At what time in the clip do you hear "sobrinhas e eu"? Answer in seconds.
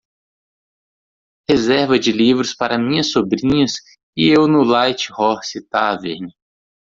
3.11-4.47